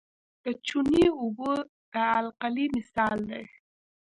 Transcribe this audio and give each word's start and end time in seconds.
د 0.43 0.45
چونې 0.67 1.05
اوبه 1.21 1.51
د 1.93 1.95
القلي 2.21 2.65
مثال 2.75 3.17
دی. 3.29 3.43